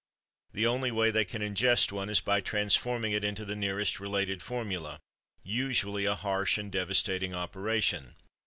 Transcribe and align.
The 0.53 0.65
only 0.65 0.89
way 0.89 1.11
they 1.11 1.25
can 1.25 1.43
ingest 1.43 1.91
one 1.91 2.09
is 2.09 2.21
by 2.21 2.41
transforming 2.41 3.11
it 3.11 3.23
into 3.23 3.45
the 3.45 3.55
nearest 3.55 3.99
related 3.99 4.41
formula—usually 4.41 6.05
a 6.05 6.15
harsh 6.15 6.57
and 6.57 6.71
devastating 6.71 7.35
operation. 7.35 8.15